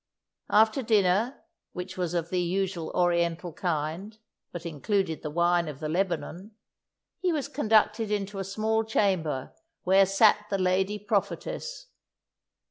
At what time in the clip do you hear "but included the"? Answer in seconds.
4.51-5.29